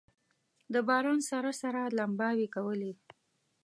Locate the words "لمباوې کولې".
1.97-2.93